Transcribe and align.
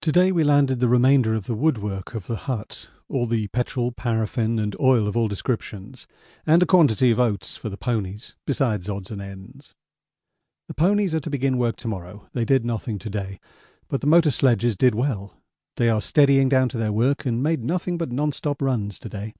To 0.00 0.12
day 0.12 0.32
we 0.32 0.44
landed 0.44 0.80
the 0.80 0.88
remainder 0.88 1.34
of 1.34 1.44
the 1.44 1.54
woodwork 1.54 2.14
of 2.14 2.26
the 2.26 2.36
hut, 2.48 2.88
all 3.06 3.26
the 3.26 3.48
petrol, 3.48 3.92
paraffin 3.92 4.58
and 4.58 4.74
oil 4.80 5.06
of 5.06 5.14
all 5.14 5.28
descriptions, 5.28 6.06
and 6.46 6.62
a 6.62 6.64
quantity 6.66 7.10
of 7.10 7.20
oats 7.20 7.54
for 7.54 7.68
the 7.68 7.76
ponies 7.76 8.34
besides 8.46 8.88
odds 8.88 9.10
and 9.10 9.20
ends. 9.20 9.74
The 10.68 10.74
ponies 10.74 11.14
are 11.14 11.20
to 11.20 11.28
begin 11.28 11.58
work 11.58 11.76
to 11.76 11.86
morrow; 11.88 12.30
they 12.32 12.46
did 12.46 12.64
nothing 12.64 12.98
to 12.98 13.10
day, 13.10 13.38
but 13.88 14.00
the 14.00 14.06
motor 14.06 14.30
sledges 14.30 14.74
did 14.74 14.94
well 14.94 15.34
they 15.76 15.90
are 15.90 16.00
steadying 16.00 16.48
down 16.48 16.70
to 16.70 16.78
their 16.78 16.90
work 16.92 17.26
and 17.26 17.42
made 17.42 17.62
nothing 17.62 17.98
but 17.98 18.10
non 18.10 18.32
stop 18.32 18.62
runs 18.62 18.98
to 19.00 19.10
day. 19.10 19.34